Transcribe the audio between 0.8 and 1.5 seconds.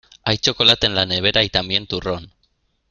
en la nevera y